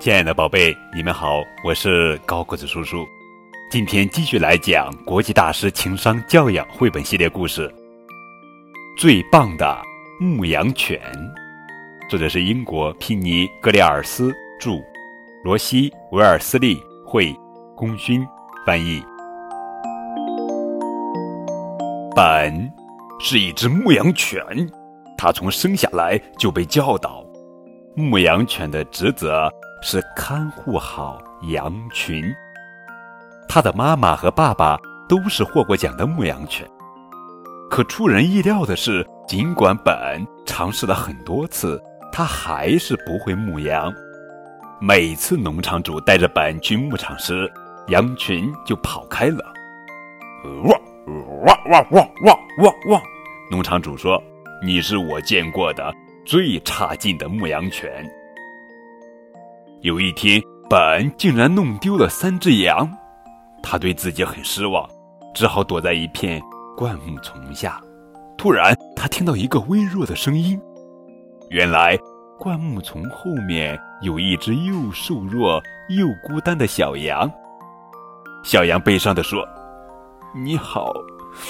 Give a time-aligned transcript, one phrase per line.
[0.00, 3.04] 亲爱的宝贝，你们好，我是高个子叔叔。
[3.68, 7.68] 今天继续来讲国际大师情商教养绘本系列故事
[8.96, 9.76] 《最棒的
[10.20, 11.00] 牧羊犬》，
[12.08, 14.80] 作者是英国皮尼·格里尔斯著，
[15.42, 17.34] 罗西·维尔斯利绘，
[17.74, 18.24] 功勋
[18.64, 19.02] 翻译。
[22.14, 22.72] 本
[23.18, 24.40] 是一只牧羊犬，
[25.16, 27.24] 它从生下来就被教导，
[27.98, 29.52] 牧羊犬的职责
[29.82, 31.20] 是看护好
[31.50, 32.32] 羊群。
[33.48, 36.64] 他的妈妈和爸爸都是获过奖的牧羊犬，
[37.68, 43.92] 可出人意料的是，尽管本尝试了很多次，他还是不会牧羊。
[44.80, 47.50] 每次农场主带着本去牧场时，
[47.88, 49.44] 羊群就跑开了。
[50.44, 50.80] 汪
[51.44, 53.02] 汪汪汪汪汪汪！
[53.50, 54.22] 农场主说
[54.64, 55.92] ：“你是我见过的
[56.28, 57.90] 最差劲的牧羊犬。”
[59.80, 62.86] 有一天，本竟然弄丢了三只羊。
[63.62, 64.86] 他对自己很失望，
[65.34, 66.38] 只好躲在一片
[66.76, 67.80] 灌木丛下。
[68.36, 70.60] 突然，他听到一个微弱的声音。
[71.48, 71.98] 原来，
[72.38, 77.30] 灌木丛后面有一只又瘦弱又孤单的小羊。
[78.44, 79.48] 小羊悲伤地说
[80.36, 80.92] ：“你好，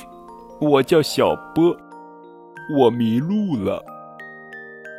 [0.60, 1.76] 我叫小波，
[2.78, 3.84] 我迷路了。”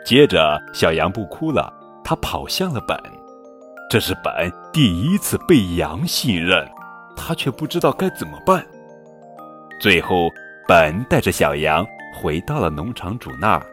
[0.06, 1.74] 接着，小羊不哭了，
[2.04, 2.98] 它跑向了本。
[3.90, 6.68] 这是本第一次被羊信任。
[7.16, 8.66] 他却不知道该怎么办。
[9.80, 10.30] 最后，
[10.68, 13.64] 本带着小羊回到了农场主那儿，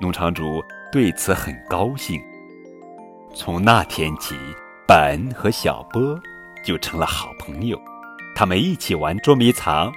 [0.00, 2.20] 农场主对此很高兴。
[3.32, 4.34] 从那天起，
[4.88, 6.18] 本和小波
[6.64, 7.80] 就成了好朋友。
[8.34, 9.92] 他们一起玩捉迷藏，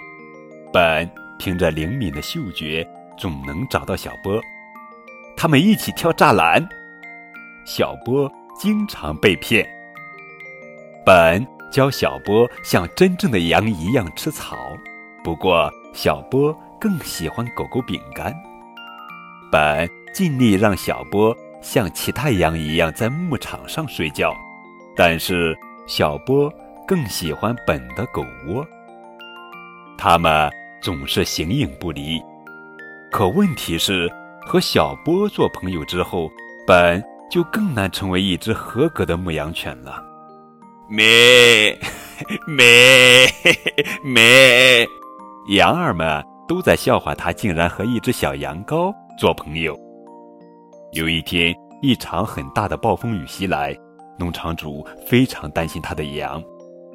[0.72, 1.10] 本
[1.40, 2.88] 凭着灵敏的嗅觉
[3.18, 4.40] 总能找到小波。
[5.44, 6.66] 他们一起跳栅栏，
[7.66, 9.68] 小波经常被骗。
[11.06, 11.46] 本。
[11.70, 14.56] 教小波像真正的羊一样吃草，
[15.24, 18.32] 不过小波更喜欢狗狗饼干。
[19.52, 24.32] 本尽力让小波像其他羊一样在牧场上睡觉，
[24.96, 26.48] 但是小波
[26.88, 28.64] 更喜欢本的狗窝。
[29.98, 30.50] 他们
[30.80, 32.22] 总是形影不离。
[33.12, 34.08] 可问题是，
[34.46, 36.30] 和小波做朋友之后，
[36.68, 40.04] 本就更难成为一只合格的牧羊犬了。
[40.90, 41.78] 咩
[42.48, 43.28] 咩
[44.04, 44.88] 咩！
[45.50, 49.78] 羊儿们都在笑话他，竟然和一只小羊羔做朋友。
[50.92, 53.76] 有一天，一场很大的暴风雨袭来，
[54.20, 56.44] 农场主非常担心他的羊。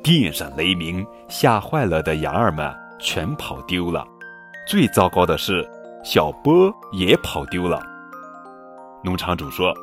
[0.03, 4.06] 电闪雷鸣，吓坏了的羊儿们全跑丢了。
[4.66, 5.69] 最糟糕的是，
[6.04, 7.82] 小波也跑丢了。
[9.04, 9.75] 农场主说：“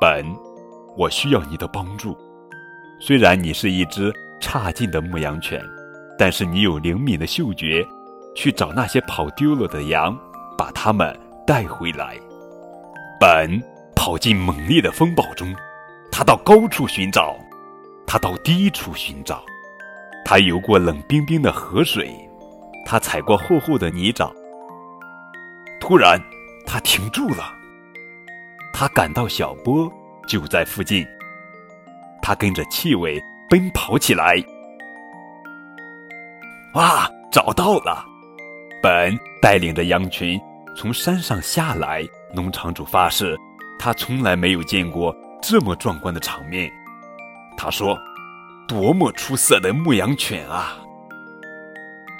[0.00, 0.24] 本，
[0.96, 2.16] 我需要你的帮助。”
[3.00, 5.64] 虽然你是一只差劲的牧羊犬，
[6.18, 7.86] 但是你有灵敏的嗅觉，
[8.34, 10.16] 去找那些跑丢了的羊，
[10.56, 11.16] 把它们
[11.46, 12.18] 带回来。
[13.20, 13.62] 本
[13.94, 15.54] 跑进猛烈的风暴中，
[16.10, 17.36] 他到高处寻找，
[18.06, 19.44] 他到低处寻找，
[20.24, 22.12] 他游过冷冰冰的河水，
[22.84, 24.30] 他踩过厚厚的泥沼。
[25.88, 26.22] 突然，
[26.66, 27.50] 他停住了，
[28.74, 29.90] 他感到小波
[30.28, 31.02] 就在附近。
[32.20, 33.18] 他跟着气味
[33.48, 34.34] 奔跑起来。
[36.74, 38.04] 哇，找到了！
[38.82, 40.38] 本带领着羊群
[40.76, 42.06] 从山上下来。
[42.34, 43.34] 农场主发誓，
[43.78, 46.70] 他从来没有见过这么壮观的场面。
[47.56, 47.98] 他说
[48.68, 50.76] ：“多么出色的牧羊犬啊！”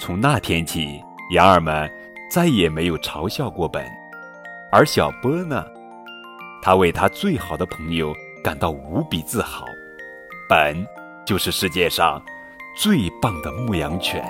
[0.00, 0.98] 从那天起，
[1.34, 1.86] 羊儿们
[2.30, 3.84] 再也没有嘲笑过本。
[4.70, 5.64] 而小波呢？
[6.60, 9.64] 他为他最好的朋友感到无比自豪。
[10.48, 10.86] 本
[11.24, 12.22] 就是世界上
[12.76, 14.24] 最棒的牧羊犬。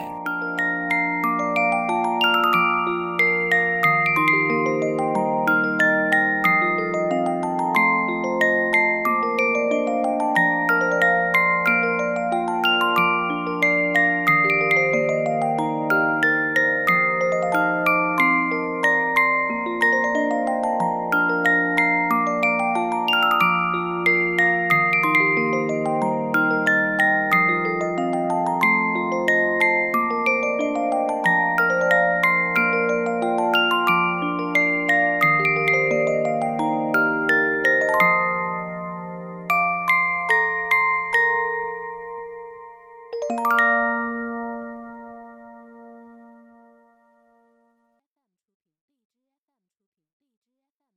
[43.31, 43.68] you